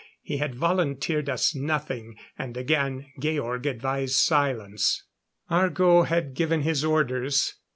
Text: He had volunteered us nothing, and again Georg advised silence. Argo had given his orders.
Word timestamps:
He 0.23 0.37
had 0.37 0.55
volunteered 0.55 1.29
us 1.29 1.53
nothing, 1.53 2.17
and 2.35 2.57
again 2.57 3.11
Georg 3.19 3.67
advised 3.67 4.15
silence. 4.15 5.03
Argo 5.47 6.01
had 6.01 6.33
given 6.33 6.63
his 6.63 6.83
orders. 6.83 7.53